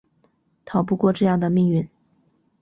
[0.65, 1.87] 逃不过这样的命运